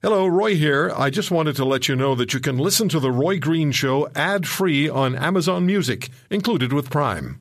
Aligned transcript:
Hello, 0.00 0.28
Roy 0.28 0.54
here. 0.54 0.92
I 0.96 1.10
just 1.10 1.32
wanted 1.32 1.56
to 1.56 1.64
let 1.64 1.88
you 1.88 1.96
know 1.96 2.14
that 2.14 2.32
you 2.32 2.38
can 2.38 2.56
listen 2.56 2.88
to 2.90 3.00
The 3.00 3.10
Roy 3.10 3.40
Green 3.40 3.72
Show 3.72 4.08
ad 4.14 4.46
free 4.46 4.88
on 4.88 5.16
Amazon 5.16 5.66
Music, 5.66 6.08
included 6.30 6.72
with 6.72 6.88
Prime. 6.88 7.40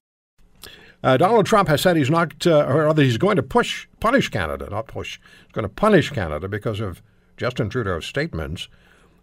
Uh, 1.03 1.17
Donald 1.17 1.45
Trump 1.45 1.69
has 1.69 1.81
said 1.81 1.97
he's 1.97 2.09
not, 2.09 2.47
uh, 2.47 2.65
or 2.65 2.85
rather, 2.85 3.03
he's 3.03 3.19
going 3.19 3.35
to 3.35 3.43
push, 3.43 3.87
punish 3.99 4.29
Canada, 4.29 4.67
not 4.71 4.87
push. 4.87 5.19
He's 5.45 5.51
going 5.51 5.65
to 5.65 5.69
punish 5.69 6.09
Canada 6.09 6.47
because 6.47 6.79
of 6.79 7.03
Justin 7.37 7.69
Trudeau's 7.69 8.07
statements. 8.07 8.69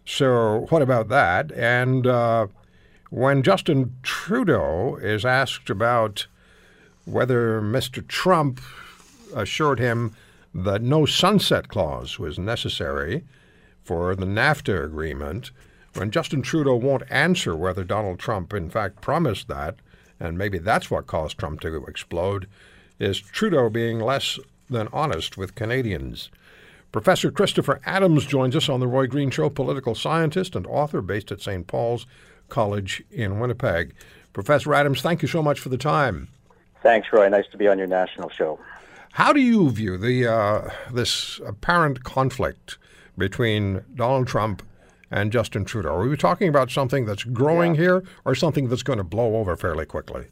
So, 0.05 0.67
what 0.71 0.81
about 0.81 1.09
that? 1.09 1.51
And 1.51 2.07
uh, 2.07 2.47
when 3.11 3.43
Justin 3.43 3.97
Trudeau 4.05 4.95
is 4.95 5.25
asked 5.25 5.71
about 5.71 6.29
whether 7.05 7.61
Mr. 7.61 8.07
Trump 8.07 8.61
assured 9.35 9.81
him 9.81 10.15
that 10.55 10.83
no 10.83 11.05
sunset 11.05 11.69
clause 11.69 12.19
was 12.19 12.39
necessary 12.39 13.25
for 13.83 14.15
the 14.15 14.27
NAFTA 14.27 14.85
agreement, 14.85 15.51
when 15.95 16.11
Justin 16.11 16.43
Trudeau 16.43 16.77
won't 16.77 17.03
answer 17.11 17.55
whether 17.55 17.85
Donald 17.85 18.19
Trump 18.19 18.55
in 18.55 18.71
fact 18.71 19.01
promised 19.01 19.49
that, 19.49 19.77
and 20.19 20.39
maybe 20.39 20.59
that's 20.59 20.91
what 20.91 21.07
caused 21.07 21.39
Trump 21.39 21.61
to 21.61 21.85
explode, 21.87 22.49
is 22.99 23.21
Trudeau 23.21 23.69
being 23.69 23.99
less 23.99 24.39
than 24.71 24.89
honest 24.93 25.37
with 25.37 25.55
Canadians. 25.55 26.31
Professor 26.93 27.31
Christopher 27.31 27.81
Adams 27.85 28.25
joins 28.25 28.55
us 28.55 28.69
on 28.69 28.79
the 28.79 28.87
Roy 28.87 29.07
Green 29.07 29.31
Show, 29.31 29.51
political 29.51 29.95
scientist 29.95 30.55
and 30.55 30.67
author 30.67 31.03
based 31.03 31.33
at 31.33 31.41
St. 31.41 31.67
Paul's 31.67 32.07
College 32.49 33.03
in 33.11 33.41
Winnipeg. 33.41 33.93
Professor 34.33 34.73
Adams, 34.75 35.03
thank 35.03 35.21
you 35.21 35.29
so 35.29 35.43
much 35.43 35.59
for 35.59 35.69
the 35.69 35.77
time. 35.77 36.29
Thanks, 36.83 37.09
Roy. 37.13 37.29
Nice 37.29 37.49
to 37.51 37.57
be 37.57 37.67
on 37.67 37.79
your 37.79 37.89
national 37.89 38.29
show. 38.29 38.61
How 39.15 39.33
do 39.33 39.41
you 39.41 39.71
view 39.71 39.97
the 39.97 40.27
uh, 40.27 40.71
this 40.91 41.39
apparent 41.47 42.03
conflict 42.03 42.79
between 43.17 43.85
Donald 43.95 44.27
Trump 44.27 44.61
and 45.09 45.31
Justin 45.31 45.65
Trudeau? 45.65 45.95
Are 45.95 46.09
we 46.09 46.17
talking 46.17 46.49
about 46.49 46.73
something 46.73 47.07
that's 47.07 47.23
growing 47.23 47.77
yeah. 47.77 47.81
here, 47.81 48.05
or 48.25 48.35
something 48.35 48.69
that's 48.69 48.83
going 48.83 48.97
to 48.97 49.05
blow 49.05 49.37
over 49.37 49.57
fairly 49.57 49.87
quickly? 49.87 50.27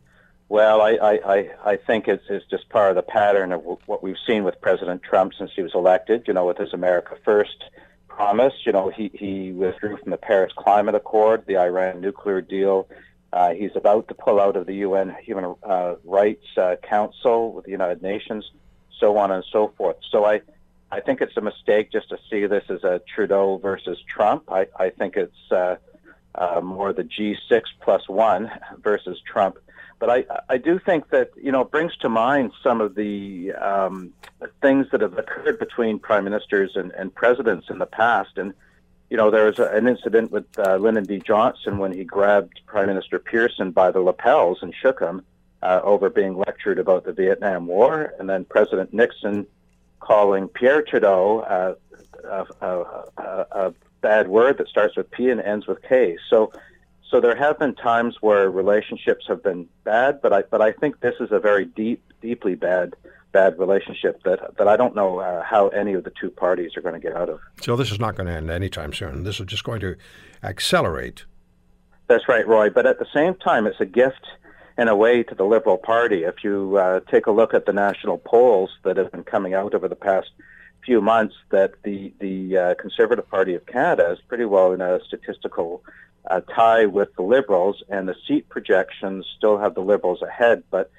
Well, 0.48 0.80
I, 0.80 0.98
I, 1.00 1.50
I 1.64 1.76
think 1.76 2.08
it's, 2.08 2.24
it's 2.28 2.44
just 2.46 2.68
part 2.70 2.90
of 2.90 2.96
the 2.96 3.02
pattern 3.02 3.52
of 3.52 3.62
what 3.86 4.02
we've 4.02 4.16
seen 4.26 4.42
with 4.42 4.60
President 4.60 5.04
Trump 5.04 5.34
since 5.38 5.52
he 5.54 5.62
was 5.62 5.76
elected. 5.76 6.24
You 6.26 6.34
know, 6.34 6.46
with 6.46 6.58
his 6.58 6.72
America 6.72 7.16
First 7.24 7.62
promise, 8.08 8.54
you 8.66 8.72
know, 8.72 8.88
he, 8.88 9.12
he 9.14 9.52
withdrew 9.52 9.96
from 9.98 10.10
the 10.10 10.16
Paris 10.16 10.52
Climate 10.56 10.96
Accord, 10.96 11.44
the 11.46 11.56
Iran 11.56 12.00
nuclear 12.00 12.40
deal. 12.40 12.88
Uh, 13.32 13.54
he's 13.54 13.76
about 13.76 14.08
to 14.08 14.14
pull 14.14 14.40
out 14.40 14.56
of 14.56 14.66
the 14.66 14.74
UN 14.74 15.14
Human 15.22 15.54
uh, 15.62 15.94
Rights 16.02 16.46
uh, 16.56 16.74
Council 16.82 17.52
with 17.52 17.64
the 17.66 17.70
United 17.70 18.02
Nations 18.02 18.50
so 19.02 19.18
on 19.18 19.32
and 19.32 19.44
so 19.50 19.74
forth. 19.76 19.96
So 20.10 20.24
I, 20.24 20.40
I 20.90 21.00
think 21.00 21.20
it's 21.20 21.36
a 21.36 21.40
mistake 21.40 21.90
just 21.90 22.08
to 22.10 22.18
see 22.30 22.46
this 22.46 22.64
as 22.68 22.84
a 22.84 23.00
Trudeau 23.12 23.58
versus 23.58 23.98
Trump. 24.08 24.44
I, 24.48 24.68
I 24.78 24.90
think 24.90 25.16
it's 25.16 25.50
uh, 25.50 25.76
uh, 26.36 26.60
more 26.62 26.92
the 26.92 27.02
G6 27.02 27.62
plus 27.80 28.08
one 28.08 28.50
versus 28.80 29.20
Trump. 29.26 29.58
But 29.98 30.10
I, 30.10 30.24
I 30.48 30.58
do 30.58 30.78
think 30.78 31.10
that, 31.10 31.30
you 31.40 31.52
know, 31.52 31.62
it 31.62 31.70
brings 31.70 31.96
to 31.98 32.08
mind 32.08 32.52
some 32.62 32.80
of 32.80 32.94
the 32.94 33.52
um, 33.52 34.12
things 34.60 34.86
that 34.92 35.00
have 35.00 35.18
occurred 35.18 35.58
between 35.58 35.98
prime 35.98 36.24
ministers 36.24 36.72
and, 36.76 36.92
and 36.92 37.14
presidents 37.14 37.66
in 37.70 37.78
the 37.78 37.86
past. 37.86 38.36
And, 38.36 38.52
you 39.10 39.16
know, 39.16 39.30
there 39.30 39.46
was 39.46 39.58
a, 39.58 39.66
an 39.66 39.88
incident 39.88 40.30
with 40.30 40.46
uh, 40.58 40.76
Lyndon 40.76 41.04
B. 41.04 41.20
Johnson 41.24 41.78
when 41.78 41.92
he 41.92 42.04
grabbed 42.04 42.60
Prime 42.66 42.86
Minister 42.86 43.18
Pearson 43.18 43.70
by 43.70 43.90
the 43.90 44.00
lapels 44.00 44.58
and 44.62 44.74
shook 44.74 45.00
him 45.00 45.22
uh, 45.62 45.80
over 45.84 46.10
being 46.10 46.36
lectured 46.36 46.78
about 46.78 47.04
the 47.04 47.12
Vietnam 47.12 47.66
War, 47.66 48.12
and 48.18 48.28
then 48.28 48.44
President 48.44 48.92
Nixon 48.92 49.46
calling 50.00 50.48
Pierre 50.48 50.82
Trudeau 50.82 51.40
uh, 51.40 51.74
a, 52.24 52.66
a, 52.66 53.04
a, 53.18 53.46
a, 53.52 53.74
bad 54.00 54.26
word 54.26 54.58
that 54.58 54.66
starts 54.66 54.96
with 54.96 55.08
P 55.12 55.30
and 55.30 55.40
ends 55.40 55.68
with 55.68 55.80
K. 55.88 56.16
So, 56.28 56.52
so 57.08 57.20
there 57.20 57.36
have 57.36 57.56
been 57.60 57.72
times 57.72 58.16
where 58.20 58.50
relationships 58.50 59.26
have 59.28 59.44
been 59.44 59.68
bad, 59.84 60.20
but 60.20 60.32
I 60.32 60.42
but 60.42 60.60
I 60.60 60.72
think 60.72 61.00
this 61.00 61.14
is 61.20 61.30
a 61.30 61.38
very 61.38 61.66
deep, 61.66 62.02
deeply 62.20 62.56
bad 62.56 62.94
bad 63.30 63.58
relationship 63.58 64.22
that 64.24 64.56
that 64.58 64.66
I 64.66 64.76
don't 64.76 64.96
know 64.96 65.20
uh, 65.20 65.44
how 65.44 65.68
any 65.68 65.92
of 65.92 66.02
the 66.02 66.12
two 66.20 66.30
parties 66.30 66.76
are 66.76 66.80
going 66.80 66.94
to 66.94 67.00
get 67.00 67.16
out 67.16 67.28
of. 67.28 67.38
So 67.60 67.76
this 67.76 67.92
is 67.92 68.00
not 68.00 68.16
going 68.16 68.26
to 68.26 68.32
end 68.32 68.50
anytime 68.50 68.92
soon. 68.92 69.22
This 69.22 69.38
is 69.38 69.46
just 69.46 69.62
going 69.62 69.80
to 69.80 69.94
accelerate. 70.42 71.26
That's 72.08 72.28
right, 72.28 72.46
Roy. 72.46 72.70
But 72.70 72.86
at 72.86 72.98
the 72.98 73.06
same 73.14 73.34
time, 73.36 73.68
it's 73.68 73.80
a 73.80 73.86
gift 73.86 74.26
in 74.82 74.88
a 74.88 74.96
way 74.96 75.22
to 75.22 75.34
the 75.36 75.44
Liberal 75.44 75.78
Party. 75.78 76.24
If 76.24 76.42
you 76.42 76.76
uh, 76.76 77.00
take 77.08 77.26
a 77.26 77.30
look 77.30 77.54
at 77.54 77.66
the 77.66 77.72
national 77.72 78.18
polls 78.18 78.70
that 78.82 78.96
have 78.96 79.12
been 79.12 79.22
coming 79.22 79.54
out 79.54 79.74
over 79.74 79.86
the 79.86 79.94
past 79.94 80.30
few 80.84 81.00
months, 81.00 81.36
that 81.50 81.74
the 81.84 82.12
the 82.18 82.58
uh, 82.58 82.74
Conservative 82.74 83.28
Party 83.30 83.54
of 83.54 83.64
Canada 83.64 84.10
is 84.10 84.18
pretty 84.26 84.44
well 84.44 84.72
in 84.72 84.80
a 84.80 84.98
statistical 85.06 85.84
uh, 86.28 86.40
tie 86.40 86.86
with 86.86 87.14
the 87.14 87.22
Liberals, 87.22 87.84
and 87.88 88.08
the 88.08 88.16
seat 88.26 88.48
projections 88.48 89.24
still 89.38 89.56
have 89.56 89.74
the 89.76 89.80
Liberals 89.80 90.20
ahead, 90.20 90.64
but 90.72 90.90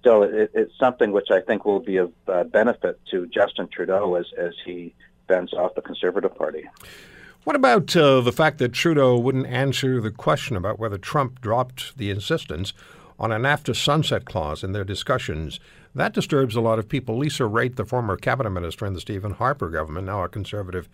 still 0.00 0.22
it, 0.22 0.50
it's 0.54 0.72
something 0.78 1.12
which 1.12 1.30
I 1.30 1.42
think 1.42 1.66
will 1.66 1.80
be 1.80 1.98
of 1.98 2.12
uh, 2.28 2.44
benefit 2.44 2.98
to 3.10 3.26
Justin 3.26 3.68
Trudeau 3.68 4.14
as 4.14 4.26
as 4.38 4.54
he 4.64 4.94
bends 5.26 5.52
off 5.52 5.74
the 5.74 5.82
Conservative 5.82 6.34
Party. 6.34 6.64
What 7.44 7.54
about 7.54 7.94
uh, 7.94 8.22
the 8.22 8.32
fact 8.32 8.58
that 8.58 8.72
Trudeau 8.72 9.18
wouldn't 9.18 9.46
answer 9.46 10.00
the 10.00 10.10
question 10.10 10.56
about 10.56 10.78
whether 10.78 10.98
Trump 10.98 11.40
dropped 11.40 11.96
the 11.96 12.10
insistence 12.10 12.72
on 13.18 13.32
an 13.32 13.42
NAFTA 13.42 13.74
sunset 13.74 14.24
clause 14.24 14.62
in 14.62 14.72
their 14.72 14.84
discussions. 14.84 15.60
That 15.94 16.12
disturbs 16.12 16.56
a 16.56 16.60
lot 16.60 16.78
of 16.78 16.88
people. 16.88 17.16
Lisa 17.16 17.44
Raitt, 17.44 17.76
the 17.76 17.84
former 17.84 18.16
cabinet 18.16 18.50
minister 18.50 18.84
in 18.84 18.92
the 18.92 19.00
Stephen 19.00 19.32
Harper 19.32 19.70
government, 19.70 20.06
now 20.06 20.22
a 20.22 20.28
conservative 20.28 20.88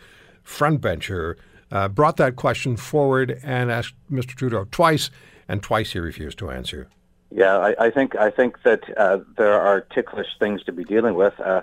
frontbencher, 0.44 1.36
uh, 1.70 1.88
brought 1.88 2.18
that 2.18 2.36
question 2.36 2.76
forward 2.76 3.40
and 3.42 3.70
asked 3.70 3.94
Mr. 4.10 4.34
Trudeau 4.34 4.66
twice, 4.70 5.10
and 5.48 5.62
twice 5.62 5.92
he 5.92 5.98
refused 5.98 6.38
to 6.38 6.50
answer. 6.50 6.88
Yeah, 7.30 7.58
I, 7.58 7.86
I 7.86 7.90
think 7.90 8.14
I 8.14 8.30
think 8.30 8.62
that 8.62 8.82
uh, 8.96 9.20
there 9.38 9.58
are 9.58 9.80
ticklish 9.80 10.26
things 10.38 10.62
to 10.64 10.72
be 10.72 10.84
dealing 10.84 11.14
with. 11.14 11.38
Uh, 11.40 11.62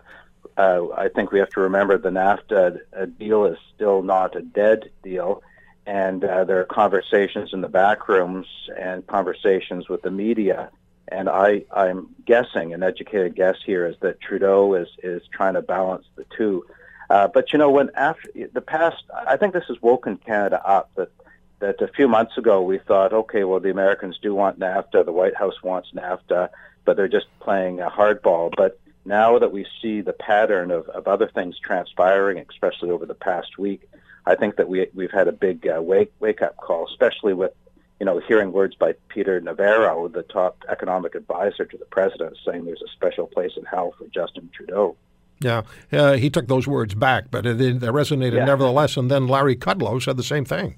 uh 0.57 0.87
I 0.97 1.09
think 1.09 1.31
we 1.31 1.39
have 1.39 1.49
to 1.51 1.61
remember 1.61 1.97
the 1.97 2.09
NAFTA 2.09 2.79
uh, 2.97 3.05
deal 3.05 3.45
is 3.45 3.57
still 3.75 4.01
not 4.01 4.35
a 4.35 4.41
dead 4.41 4.89
deal 5.03 5.43
and 5.89 6.23
uh, 6.23 6.43
there 6.43 6.59
are 6.59 6.65
conversations 6.65 7.49
in 7.51 7.61
the 7.61 7.67
back 7.67 8.07
rooms 8.07 8.45
and 8.77 9.05
conversations 9.07 9.89
with 9.89 10.03
the 10.03 10.11
media. 10.11 10.69
And 11.07 11.27
I, 11.27 11.63
I'm 11.71 12.09
guessing, 12.25 12.75
an 12.75 12.83
educated 12.83 13.33
guess 13.35 13.55
here 13.65 13.87
is 13.87 13.95
that 14.01 14.21
Trudeau 14.21 14.75
is, 14.75 14.87
is 15.01 15.23
trying 15.33 15.55
to 15.55 15.63
balance 15.63 16.05
the 16.15 16.25
two. 16.37 16.63
Uh, 17.09 17.27
but 17.27 17.51
you 17.51 17.57
know, 17.57 17.71
when 17.71 17.89
after 17.95 18.29
the 18.53 18.61
past, 18.61 19.03
I 19.11 19.35
think 19.37 19.53
this 19.53 19.63
has 19.67 19.81
woken 19.81 20.17
Canada 20.17 20.61
up 20.63 20.91
that 20.93 21.09
that 21.57 21.81
a 21.81 21.87
few 21.87 22.07
months 22.07 22.37
ago 22.37 22.61
we 22.61 22.77
thought, 22.77 23.11
okay, 23.11 23.43
well 23.43 23.59
the 23.59 23.71
Americans 23.71 24.19
do 24.21 24.35
want 24.35 24.59
NAFTA, 24.59 25.03
the 25.03 25.11
White 25.11 25.35
House 25.35 25.63
wants 25.63 25.89
NAFTA, 25.95 26.49
but 26.85 26.97
they're 26.97 27.07
just 27.07 27.27
playing 27.39 27.79
a 27.79 27.89
hardball. 27.89 28.53
But 28.55 28.79
now 29.05 29.39
that 29.39 29.51
we 29.51 29.65
see 29.81 30.01
the 30.01 30.13
pattern 30.13 30.69
of, 30.69 30.87
of 30.89 31.07
other 31.07 31.27
things 31.27 31.57
transpiring, 31.57 32.45
especially 32.47 32.91
over 32.91 33.07
the 33.07 33.15
past 33.15 33.57
week, 33.57 33.88
I 34.25 34.35
think 34.35 34.57
that 34.57 34.67
we 34.67 34.87
we've 34.93 35.11
had 35.11 35.27
a 35.27 35.31
big 35.31 35.67
uh, 35.67 35.81
wake 35.81 36.11
wake 36.19 36.41
up 36.41 36.57
call, 36.57 36.87
especially 36.87 37.33
with 37.33 37.51
you 37.99 38.05
know 38.05 38.19
hearing 38.19 38.51
words 38.51 38.75
by 38.75 38.93
Peter 39.09 39.39
Navarro, 39.41 40.07
the 40.07 40.23
top 40.23 40.63
economic 40.69 41.15
advisor 41.15 41.65
to 41.65 41.77
the 41.77 41.85
president, 41.85 42.37
saying 42.45 42.65
there's 42.65 42.81
a 42.81 42.91
special 42.91 43.27
place 43.27 43.51
in 43.57 43.65
hell 43.65 43.93
for 43.97 44.05
Justin 44.07 44.49
Trudeau. 44.53 44.95
Yeah, 45.41 45.61
uh, 45.93 46.13
he 46.13 46.29
took 46.29 46.47
those 46.47 46.67
words 46.67 46.93
back, 46.95 47.31
but 47.31 47.45
it, 47.45 47.61
it 47.61 47.79
resonated 47.79 48.37
yeah. 48.37 48.45
nevertheless. 48.45 48.97
And 48.97 49.09
then 49.09 49.27
Larry 49.27 49.55
Kudlow 49.55 50.01
said 50.01 50.17
the 50.17 50.23
same 50.23 50.43
thing. 50.43 50.75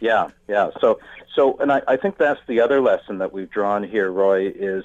Yeah, 0.00 0.30
yeah. 0.48 0.70
So, 0.80 0.98
so, 1.36 1.56
and 1.58 1.70
I, 1.70 1.82
I 1.86 1.96
think 1.96 2.18
that's 2.18 2.40
the 2.48 2.60
other 2.60 2.80
lesson 2.80 3.18
that 3.18 3.32
we've 3.32 3.48
drawn 3.48 3.84
here, 3.84 4.10
Roy, 4.10 4.48
is 4.48 4.84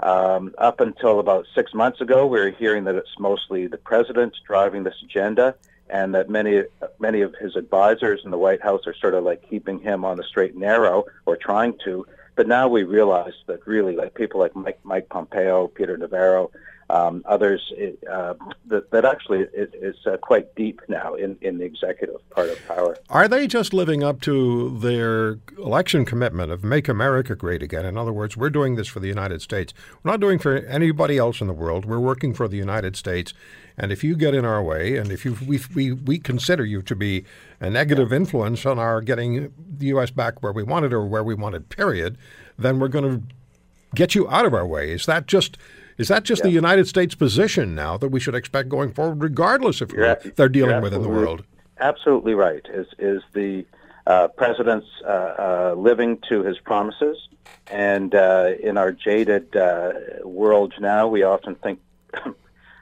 um, 0.00 0.54
up 0.58 0.80
until 0.80 1.20
about 1.20 1.46
six 1.54 1.72
months 1.72 2.02
ago, 2.02 2.26
we 2.26 2.38
were 2.38 2.50
hearing 2.50 2.84
that 2.84 2.94
it's 2.94 3.18
mostly 3.18 3.66
the 3.66 3.78
president 3.78 4.34
driving 4.46 4.82
this 4.82 4.96
agenda 5.02 5.54
and 5.92 6.14
that 6.14 6.30
many 6.30 6.62
many 6.98 7.22
of 7.22 7.34
his 7.40 7.56
advisors 7.56 8.20
in 8.24 8.30
the 8.30 8.38
White 8.38 8.62
House 8.62 8.86
are 8.86 8.94
sort 8.94 9.14
of 9.14 9.24
like 9.24 9.48
keeping 9.48 9.80
him 9.80 10.04
on 10.04 10.16
the 10.16 10.24
straight 10.24 10.52
and 10.52 10.60
narrow 10.60 11.04
or 11.26 11.36
trying 11.36 11.74
to. 11.84 12.06
But 12.36 12.48
now 12.48 12.68
we 12.68 12.84
realize 12.84 13.34
that 13.46 13.66
really, 13.66 13.96
like 13.96 14.14
people 14.14 14.40
like 14.40 14.54
Mike, 14.56 14.80
Mike 14.84 15.08
Pompeo, 15.08 15.68
Peter 15.68 15.96
Navarro, 15.96 16.50
um, 16.90 17.22
others, 17.26 17.72
uh, 18.10 18.34
that, 18.66 18.90
that 18.90 19.04
actually 19.04 19.46
is 19.54 19.96
uh, 20.06 20.16
quite 20.16 20.54
deep 20.56 20.80
now 20.88 21.14
in, 21.14 21.36
in 21.40 21.58
the 21.58 21.64
executive 21.64 22.28
part 22.30 22.50
of 22.50 22.66
power. 22.66 22.96
Are 23.08 23.28
they 23.28 23.46
just 23.46 23.72
living 23.72 24.02
up 24.02 24.20
to 24.22 24.76
their 24.78 25.38
election 25.56 26.04
commitment 26.04 26.50
of 26.50 26.64
make 26.64 26.88
America 26.88 27.36
great 27.36 27.62
again? 27.62 27.86
In 27.86 27.96
other 27.96 28.12
words, 28.12 28.36
we're 28.36 28.50
doing 28.50 28.74
this 28.74 28.88
for 28.88 28.98
the 28.98 29.06
United 29.06 29.40
States. 29.40 29.72
We're 30.02 30.10
not 30.10 30.20
doing 30.20 30.38
for 30.38 30.56
anybody 30.56 31.16
else 31.16 31.40
in 31.40 31.46
the 31.46 31.52
world. 31.52 31.84
We're 31.84 32.00
working 32.00 32.34
for 32.34 32.48
the 32.48 32.56
United 32.56 32.96
States. 32.96 33.32
And 33.78 33.92
if 33.92 34.02
you 34.02 34.16
get 34.16 34.34
in 34.34 34.44
our 34.44 34.62
way, 34.62 34.96
and 34.96 35.12
if 35.12 35.24
you, 35.24 35.36
we, 35.46 35.60
we, 35.74 35.92
we 35.92 36.18
consider 36.18 36.64
you 36.64 36.82
to 36.82 36.96
be 36.96 37.24
a 37.60 37.70
negative 37.70 38.12
influence 38.12 38.66
on 38.66 38.78
our 38.78 39.00
getting 39.00 39.52
the 39.78 39.86
U.S. 39.86 40.10
back 40.10 40.42
where 40.42 40.52
we 40.52 40.64
wanted 40.64 40.92
or 40.92 41.06
where 41.06 41.24
we 41.24 41.34
wanted, 41.34 41.68
period, 41.68 42.18
then 42.58 42.80
we're 42.80 42.88
going 42.88 43.04
to 43.04 43.34
get 43.94 44.14
you 44.14 44.28
out 44.28 44.44
of 44.44 44.54
our 44.54 44.66
way. 44.66 44.90
Is 44.90 45.06
that 45.06 45.26
just 45.26 45.56
is 46.00 46.08
that 46.08 46.24
just 46.24 46.40
yeah. 46.40 46.48
the 46.48 46.52
United 46.52 46.88
States 46.88 47.14
position 47.14 47.74
now 47.74 47.96
that 47.98 48.08
we 48.08 48.18
should 48.18 48.34
expect 48.34 48.68
going 48.68 48.92
forward, 48.92 49.22
regardless 49.22 49.80
of 49.80 49.90
who 49.90 50.16
they're 50.36 50.48
dealing 50.48 50.80
with 50.80 50.94
in 50.94 51.02
the 51.02 51.08
world? 51.08 51.44
absolutely 51.80 52.34
right. 52.34 52.64
Is 52.72 52.86
is 52.98 53.22
the 53.32 53.64
uh, 54.06 54.28
president's 54.28 54.86
uh, 55.04 55.08
uh, 55.08 55.74
living 55.76 56.18
to 56.28 56.42
his 56.42 56.58
promises, 56.58 57.16
and 57.66 58.14
uh, 58.14 58.52
in 58.62 58.76
our 58.76 58.92
jaded 58.92 59.54
uh, 59.56 59.92
world 60.24 60.74
now, 60.80 61.08
we 61.08 61.22
often 61.22 61.54
think 61.56 61.80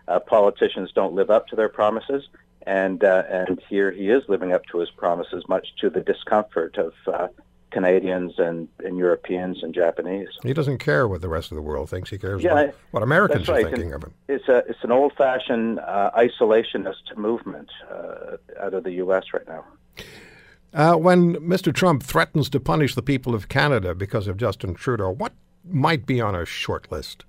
uh, 0.09 0.21
politicians 0.21 0.91
don't 0.95 1.15
live 1.15 1.31
up 1.31 1.47
to 1.49 1.57
their 1.57 1.69
promises, 1.69 2.29
and 2.67 3.03
and 3.03 3.61
here 3.69 3.91
he 3.91 4.11
is 4.11 4.23
living 4.29 4.53
up 4.53 4.65
to 4.67 4.79
his 4.79 4.91
promises, 4.91 5.45
much 5.49 5.69
to 5.81 5.91
the 5.91 6.01
discomfort 6.01 6.77
of 6.77 6.93
Canadians 7.71 8.35
and, 8.39 8.69
and 8.85 8.97
Europeans 8.97 9.63
and 9.63 9.75
Japanese. 9.75 10.29
He 10.43 10.53
doesn't 10.53 10.79
care 10.79 11.07
what 11.07 11.21
the 11.21 11.29
rest 11.29 11.51
of 11.51 11.57
the 11.57 11.63
world 11.63 11.91
thinks. 11.91 12.11
He 12.11 12.19
cares 12.19 12.43
yeah, 12.43 12.55
what, 12.55 12.75
what 12.91 13.03
Americans 13.03 13.49
right. 13.49 13.65
are 13.65 13.71
thinking 13.71 13.93
and 13.93 14.03
of 14.03 14.09
him. 14.09 14.15
It's 14.29 14.49
a 14.49 14.59
it's 14.69 14.83
an 14.83 14.93
old 14.93 15.13
fashioned 15.17 15.81
uh, 15.81 16.11
isolationist 16.17 17.17
movement 17.17 17.71
uh, 17.91 18.37
out 18.61 18.75
of 18.75 18.85
the 18.85 18.93
U.S. 18.93 19.25
right 19.33 19.47
now. 19.47 19.65
Uh, 20.75 20.95
when 20.97 21.37
Mr. 21.37 21.75
Trump 21.75 22.03
threatens 22.03 22.51
to 22.51 22.61
punish 22.61 22.95
the 22.95 23.03
people 23.03 23.35
of 23.35 23.49
Canada 23.49 23.95
because 23.95 24.29
of 24.29 24.37
Justin 24.37 24.75
Trudeau, 24.75 25.11
what 25.11 25.33
might 25.65 26.07
be 26.07 26.21
on 26.21 26.35
a 26.35 26.45
short 26.45 26.91
list? 26.93 27.25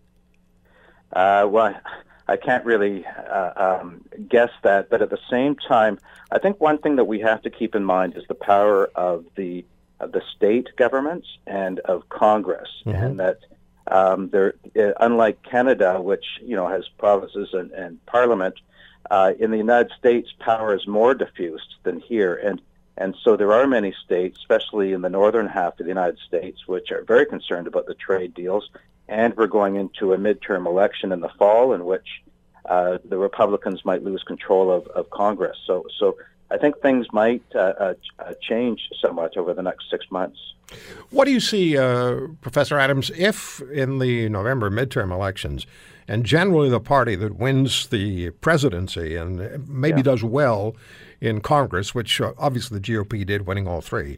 Uh, 1.13 1.47
well, 1.49 1.73
I 2.27 2.37
can't 2.37 2.63
really 2.63 3.05
uh, 3.05 3.79
um, 3.81 4.01
guess 4.27 4.51
that, 4.63 4.89
but 4.89 5.01
at 5.01 5.09
the 5.09 5.17
same 5.31 5.55
time, 5.55 5.97
I 6.31 6.37
think 6.37 6.59
one 6.59 6.77
thing 6.77 6.95
that 6.97 7.05
we 7.05 7.19
have 7.21 7.41
to 7.41 7.49
keep 7.49 7.73
in 7.73 7.83
mind 7.83 8.15
is 8.15 8.23
the 8.27 8.35
power 8.35 8.91
of 8.93 9.25
the 9.35 9.65
of 9.99 10.11
the 10.11 10.21
state 10.35 10.69
governments 10.77 11.27
and 11.45 11.79
of 11.79 12.07
Congress, 12.09 12.69
mm-hmm. 12.85 13.03
and 13.03 13.19
that 13.19 13.39
um, 13.87 14.29
there, 14.29 14.53
uh, 14.77 14.93
unlike 14.99 15.41
Canada, 15.43 16.01
which 16.01 16.25
you 16.41 16.55
know 16.55 16.67
has 16.67 16.87
provinces 16.97 17.49
and, 17.53 17.71
and 17.71 18.05
Parliament, 18.05 18.55
uh, 19.09 19.33
in 19.39 19.51
the 19.51 19.57
United 19.57 19.91
States, 19.97 20.29
power 20.39 20.75
is 20.75 20.85
more 20.87 21.13
diffused 21.13 21.75
than 21.83 21.99
here, 21.99 22.35
and 22.35 22.61
and 22.97 23.15
so 23.23 23.35
there 23.35 23.53
are 23.53 23.65
many 23.65 23.93
states, 24.05 24.37
especially 24.39 24.93
in 24.93 25.01
the 25.01 25.09
northern 25.09 25.47
half 25.47 25.79
of 25.79 25.85
the 25.85 25.87
United 25.87 26.19
States, 26.27 26.67
which 26.67 26.91
are 26.91 27.03
very 27.03 27.25
concerned 27.25 27.65
about 27.67 27.85
the 27.85 27.95
trade 27.95 28.33
deals, 28.33 28.69
and 29.07 29.35
we're 29.37 29.47
going 29.47 29.75
into 29.75 30.13
a 30.13 30.17
midterm 30.17 30.65
election 30.67 31.11
in 31.11 31.21
the 31.21 31.29
fall, 31.37 31.73
in 31.73 31.85
which 31.85 32.21
uh, 32.65 32.99
the 33.05 33.17
Republicans 33.17 33.83
might 33.83 34.03
lose 34.03 34.21
control 34.23 34.71
of, 34.71 34.85
of 34.87 35.09
Congress. 35.09 35.57
So 35.65 35.85
so 35.97 36.17
I 36.51 36.57
think 36.57 36.81
things 36.81 37.07
might 37.11 37.43
uh, 37.53 37.59
uh, 37.59 37.93
uh, 38.19 38.33
change 38.41 38.89
somewhat 39.01 39.37
over 39.37 39.53
the 39.53 39.61
next 39.61 39.89
six 39.89 40.05
months. 40.09 40.39
What 41.09 41.25
do 41.25 41.31
you 41.31 41.39
see, 41.39 41.77
uh, 41.77 42.27
Professor 42.41 42.77
Adams, 42.77 43.11
if 43.15 43.61
in 43.71 43.99
the 43.99 44.29
November 44.29 44.69
midterm 44.69 45.11
elections, 45.11 45.65
and 46.07 46.25
generally 46.25 46.69
the 46.69 46.79
party 46.79 47.15
that 47.15 47.35
wins 47.35 47.87
the 47.87 48.31
presidency 48.31 49.15
and 49.15 49.67
maybe 49.67 49.99
yeah. 49.99 50.03
does 50.03 50.23
well 50.23 50.75
in 51.21 51.41
Congress, 51.41 51.93
which 51.93 52.21
uh, 52.21 52.33
obviously 52.37 52.79
the 52.79 52.83
GOP 52.83 53.25
did, 53.25 53.45
winning 53.45 53.67
all 53.67 53.81
three, 53.81 54.17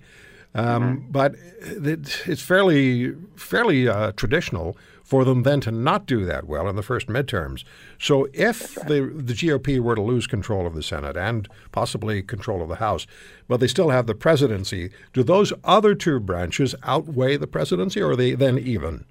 um, 0.54 0.98
mm-hmm. 0.98 1.12
but 1.12 1.36
it's 1.62 2.42
fairly 2.42 3.14
fairly 3.36 3.88
uh, 3.88 4.12
traditional 4.14 4.78
for 5.04 5.26
them 5.26 5.44
then 5.44 5.60
to 5.60 5.72
not 5.72 6.06
do 6.06 6.24
that 6.26 6.48
well 6.48 6.70
in 6.70 6.78
the 6.78 6.82
first 6.82 7.08
midterms. 7.08 7.66
So 8.00 8.28
if 8.34 8.78
right. 8.78 8.88
the 8.88 9.02
the 9.02 9.34
GOP 9.34 9.80
were 9.80 9.96
to 9.96 10.02
lose 10.02 10.28
control 10.28 10.66
of 10.66 10.74
the 10.74 10.84
Senate 10.84 11.18
and 11.18 11.48
possibly 11.72 12.22
control 12.22 12.62
of 12.62 12.70
the 12.70 12.76
House, 12.76 13.08
but 13.48 13.60
they 13.60 13.68
still 13.68 13.90
have 13.90 14.08
the 14.08 14.16
presidency, 14.16 14.90
do 15.14 15.24
those 15.24 15.54
other 15.64 15.96
two 15.96 16.20
branches 16.20 16.76
outweigh 16.84 17.38
the 17.38 17.48
presidency, 17.48 18.02
or 18.02 18.12
are 18.12 18.16
they 18.16 18.36
then 18.36 18.58
even? 18.58 19.06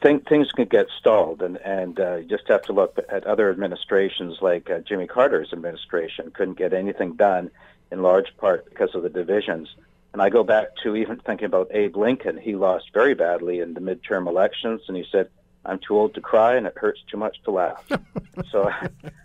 Think, 0.00 0.28
things 0.28 0.50
can 0.50 0.64
get 0.64 0.86
stalled, 0.98 1.42
and 1.42 1.56
and 1.58 1.98
uh, 1.98 2.16
you 2.16 2.24
just 2.28 2.48
have 2.48 2.62
to 2.62 2.72
look 2.72 2.98
at 3.08 3.24
other 3.24 3.50
administrations 3.50 4.38
like 4.40 4.68
uh, 4.68 4.80
Jimmy 4.80 5.06
Carter's 5.06 5.52
administration 5.52 6.32
couldn't 6.32 6.58
get 6.58 6.72
anything 6.72 7.14
done, 7.14 7.52
in 7.92 8.02
large 8.02 8.36
part 8.36 8.64
because 8.68 8.94
of 8.96 9.02
the 9.02 9.10
divisions. 9.10 9.74
And 10.12 10.20
I 10.20 10.28
go 10.28 10.44
back 10.44 10.76
to 10.82 10.94
even 10.94 11.18
thinking 11.18 11.46
about 11.46 11.68
Abe 11.72 11.96
Lincoln. 11.96 12.36
He 12.36 12.54
lost 12.54 12.90
very 12.92 13.14
badly 13.14 13.60
in 13.60 13.74
the 13.74 13.80
midterm 13.80 14.28
elections, 14.28 14.82
and 14.88 14.96
he 14.96 15.06
said, 15.10 15.28
"I'm 15.64 15.78
too 15.78 15.96
old 15.96 16.14
to 16.14 16.20
cry, 16.20 16.56
and 16.56 16.66
it 16.66 16.76
hurts 16.76 17.00
too 17.10 17.16
much 17.16 17.42
to 17.44 17.50
laugh." 17.50 17.84
so 18.50 18.70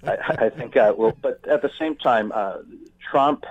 I, 0.03 0.17
I 0.45 0.49
think, 0.49 0.77
uh, 0.77 0.93
well, 0.97 1.13
but 1.21 1.45
at 1.47 1.61
the 1.61 1.71
same 1.77 1.95
time, 1.97 2.31
uh, 2.33 2.59
Trump 3.11 3.43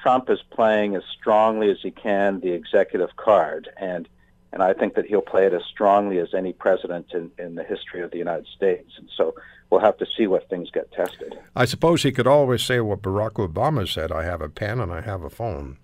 Trump 0.00 0.30
is 0.30 0.40
playing 0.50 0.94
as 0.94 1.02
strongly 1.18 1.68
as 1.70 1.78
he 1.82 1.90
can 1.90 2.38
the 2.38 2.52
executive 2.52 3.16
card, 3.16 3.68
and 3.76 4.08
and 4.52 4.62
I 4.62 4.72
think 4.72 4.94
that 4.94 5.06
he'll 5.06 5.20
play 5.20 5.46
it 5.46 5.52
as 5.52 5.64
strongly 5.64 6.18
as 6.18 6.32
any 6.32 6.52
president 6.52 7.12
in, 7.12 7.30
in 7.38 7.56
the 7.56 7.64
history 7.64 8.02
of 8.02 8.12
the 8.12 8.18
United 8.18 8.46
States. 8.46 8.92
And 8.96 9.10
so 9.14 9.34
we'll 9.68 9.80
have 9.80 9.98
to 9.98 10.06
see 10.16 10.26
what 10.28 10.48
things 10.48 10.70
get 10.70 10.90
tested. 10.92 11.36
I 11.54 11.64
suppose 11.64 12.04
he 12.04 12.12
could 12.12 12.26
always 12.26 12.62
say 12.62 12.80
what 12.80 13.02
Barack 13.02 13.32
Obama 13.32 13.92
said: 13.92 14.12
"I 14.12 14.22
have 14.22 14.40
a 14.40 14.48
pen 14.48 14.78
and 14.80 14.92
I 14.92 15.00
have 15.00 15.24
a 15.24 15.30
phone." 15.30 15.78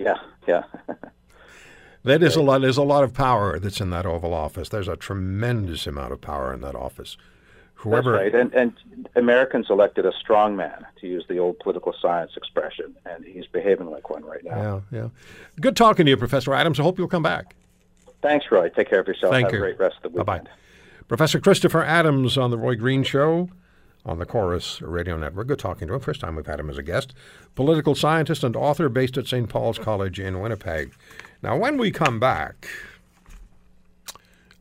Yeah, 0.00 0.16
yeah. 0.48 0.62
that 2.04 2.22
is 2.22 2.34
a 2.34 2.42
lot. 2.42 2.62
There's 2.62 2.78
a 2.78 2.82
lot 2.82 3.04
of 3.04 3.12
power 3.12 3.58
that's 3.58 3.80
in 3.80 3.90
that 3.90 4.06
Oval 4.06 4.32
Office. 4.32 4.70
There's 4.70 4.88
a 4.88 4.96
tremendous 4.96 5.86
amount 5.86 6.12
of 6.12 6.22
power 6.22 6.54
in 6.54 6.62
that 6.62 6.74
office. 6.74 7.18
Whoever, 7.74 8.12
that's 8.12 8.34
right. 8.34 8.40
And, 8.40 8.54
and 8.54 9.08
Americans 9.14 9.66
elected 9.68 10.06
a 10.06 10.12
strong 10.12 10.56
man, 10.56 10.86
to 11.00 11.06
use 11.06 11.24
the 11.28 11.38
old 11.38 11.58
political 11.58 11.94
science 12.00 12.32
expression, 12.36 12.96
and 13.04 13.24
he's 13.24 13.46
behaving 13.46 13.90
like 13.90 14.08
one 14.10 14.24
right 14.24 14.44
now. 14.44 14.82
Yeah, 14.90 14.98
yeah. 14.98 15.08
Good 15.60 15.76
talking 15.76 16.06
to 16.06 16.10
you, 16.10 16.16
Professor 16.16 16.54
Adams. 16.54 16.80
I 16.80 16.82
hope 16.82 16.98
you'll 16.98 17.08
come 17.08 17.22
back. 17.22 17.54
Thanks, 18.22 18.46
Roy. 18.50 18.68
Take 18.70 18.88
care 18.88 19.00
of 19.00 19.06
yourself. 19.06 19.32
Thank 19.32 19.46
Have 19.46 19.54
you. 19.54 19.58
a 19.58 19.60
great 19.60 19.78
rest 19.78 19.96
of 19.96 20.02
the 20.02 20.08
weekend. 20.10 20.26
Bye-bye. 20.26 20.50
Professor 21.08 21.40
Christopher 21.40 21.82
Adams 21.82 22.38
on 22.38 22.50
the 22.50 22.58
Roy 22.58 22.76
Green 22.76 23.02
Show 23.02 23.48
on 24.04 24.18
the 24.18 24.26
Corus 24.26 24.80
Radio 24.80 25.16
Network. 25.16 25.48
Good 25.48 25.58
talking 25.58 25.88
to 25.88 25.94
him. 25.94 26.00
First 26.00 26.20
time 26.20 26.36
we've 26.36 26.46
had 26.46 26.60
him 26.60 26.70
as 26.70 26.78
a 26.78 26.82
guest. 26.82 27.14
Political 27.54 27.94
scientist 27.94 28.42
and 28.42 28.56
author 28.56 28.88
based 28.88 29.18
at 29.18 29.26
St. 29.26 29.48
Paul's 29.48 29.78
College 29.78 30.18
in 30.18 30.40
Winnipeg. 30.40 30.92
Now, 31.42 31.56
when 31.56 31.76
we 31.76 31.90
come 31.90 32.18
back, 32.18 32.68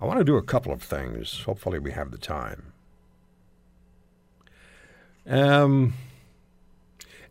I 0.01 0.06
want 0.06 0.19
to 0.19 0.25
do 0.25 0.38
a 0.38 0.44
couple 0.44 0.71
of 0.71 0.81
things. 0.81 1.41
Hopefully, 1.41 1.80
we 1.80 1.91
have 1.91 2.12
the 2.12 2.18
time. 2.18 2.74
Um, 5.27 5.94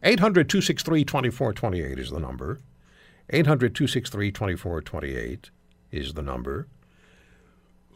800 0.02 0.48
263 0.48 1.04
2428 1.04 1.98
is 1.98 2.10
the 2.10 2.20
number. 2.20 2.60
800 3.30 3.74
263 3.74 4.30
2428 4.30 5.50
is 5.90 6.14
the 6.14 6.22
number. 6.22 6.68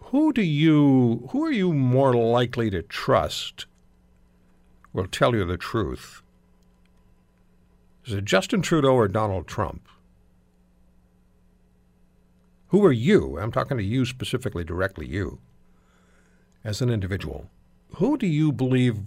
Who 0.06 0.32
do 0.32 0.42
you 0.42 1.28
who 1.30 1.44
are 1.44 1.52
you 1.52 1.72
more 1.72 2.14
likely 2.14 2.68
to 2.70 2.82
trust 2.82 3.66
will 4.92 5.06
tell 5.06 5.34
you 5.34 5.44
the 5.44 5.56
truth. 5.56 6.22
Is 8.04 8.14
it 8.14 8.24
Justin 8.24 8.62
Trudeau 8.62 8.94
or 8.94 9.08
Donald 9.08 9.46
Trump? 9.46 9.88
Who 12.68 12.84
are 12.84 12.92
you? 12.92 13.38
I'm 13.38 13.52
talking 13.52 13.76
to 13.76 13.82
you 13.82 14.04
specifically, 14.04 14.64
directly 14.64 15.06
you, 15.06 15.40
as 16.64 16.80
an 16.80 16.90
individual. 16.90 17.48
Who 17.96 18.16
do 18.16 18.26
you 18.26 18.50
believe 18.50 18.98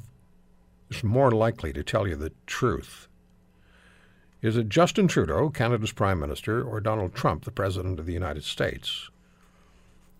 is 0.89 1.03
more 1.03 1.31
likely 1.31 1.73
to 1.73 1.83
tell 1.83 2.07
you 2.07 2.15
the 2.15 2.31
truth? 2.45 3.07
Is 4.41 4.55
it 4.55 4.69
Justin 4.69 5.07
Trudeau, 5.07 5.49
Canada's 5.49 5.91
Prime 5.91 6.19
Minister, 6.19 6.63
or 6.63 6.79
Donald 6.79 7.15
Trump, 7.15 7.43
the 7.43 7.51
President 7.51 7.99
of 7.99 8.05
the 8.05 8.13
United 8.13 8.43
States? 8.43 9.09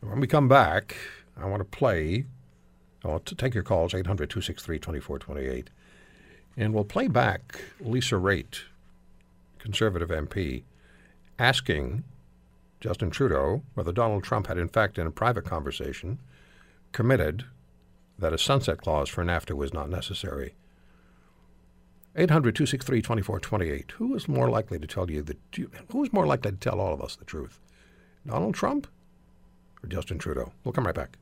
When 0.02 0.20
we 0.20 0.28
come 0.28 0.48
back, 0.48 0.98
I 1.38 1.46
want 1.46 1.60
to 1.60 1.78
play 1.78 2.26
Uh, 3.06 3.12
I'll 3.12 3.20
take 3.20 3.54
your 3.54 3.64
calls, 3.64 3.94
800 3.94 4.30
263 4.30 4.80
2428. 4.80 5.70
And 6.58 6.74
we'll 6.74 6.86
play 6.86 7.08
back 7.08 7.62
Lisa 7.80 8.16
Raitt, 8.16 8.62
Conservative 9.60 10.10
MP, 10.10 10.64
asking 11.38 12.04
Justin 12.80 13.10
Trudeau 13.10 13.62
whether 13.74 13.92
Donald 13.92 14.24
Trump 14.24 14.48
had, 14.48 14.58
in 14.58 14.70
fact, 14.70 14.98
in 14.98 15.08
a 15.08 15.12
private 15.12 15.46
conversation, 15.46 16.20
committed 16.92 17.46
that 18.18 18.34
a 18.34 18.38
sunset 18.38 18.80
clause 18.80 19.10
for 19.10 19.24
NAFTA 19.24 19.54
was 19.54 19.74
not 19.74 19.90
necessary. 19.90 20.54
800 22.16 22.56
263 22.56 23.02
2428. 23.02 23.92
Who 23.98 24.16
is 24.16 24.30
more 24.30 24.50
likely 24.50 24.80
to 24.80 24.88
tell 24.88 25.12
you 25.12 25.22
the 25.22 25.36
who 25.92 26.04
is 26.04 26.14
more 26.14 26.26
likely 26.26 26.52
to 26.52 26.58
tell 26.58 26.80
all 26.80 26.94
of 26.94 27.02
us 27.02 27.18
the 27.18 27.26
truth? 27.26 27.60
Donald 28.26 28.56
Trump 28.56 28.88
or 29.84 29.90
Justin 29.90 30.18
Trudeau? 30.18 30.54
We'll 30.64 30.72
come 30.72 30.86
right 30.86 30.96
back. 30.96 31.18